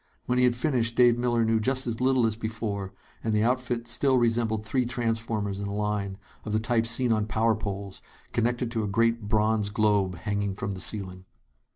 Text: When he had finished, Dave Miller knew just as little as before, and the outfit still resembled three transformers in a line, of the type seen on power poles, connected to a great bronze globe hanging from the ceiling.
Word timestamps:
When 0.25 0.39
he 0.39 0.45
had 0.45 0.55
finished, 0.55 0.95
Dave 0.95 1.15
Miller 1.15 1.45
knew 1.45 1.59
just 1.59 1.85
as 1.85 2.01
little 2.01 2.25
as 2.25 2.35
before, 2.35 2.91
and 3.23 3.35
the 3.35 3.43
outfit 3.43 3.85
still 3.85 4.17
resembled 4.17 4.65
three 4.65 4.83
transformers 4.87 5.59
in 5.59 5.67
a 5.67 5.75
line, 5.75 6.17
of 6.43 6.53
the 6.53 6.59
type 6.59 6.87
seen 6.87 7.11
on 7.11 7.27
power 7.27 7.53
poles, 7.53 8.01
connected 8.33 8.71
to 8.71 8.81
a 8.83 8.87
great 8.87 9.27
bronze 9.27 9.69
globe 9.69 10.15
hanging 10.15 10.55
from 10.55 10.73
the 10.73 10.81
ceiling. 10.81 11.25